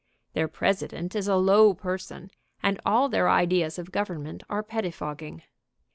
Their 0.33 0.47
President 0.47 1.15
is 1.15 1.27
a 1.27 1.35
low 1.35 1.75
person, 1.75 2.31
and 2.63 2.81
all 2.83 3.07
their 3.07 3.29
ideas 3.29 3.77
of 3.77 3.91
government 3.91 4.41
are 4.49 4.63
pettifogging. 4.63 5.43